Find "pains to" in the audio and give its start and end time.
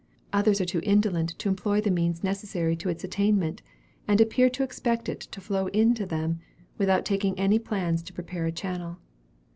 7.59-8.13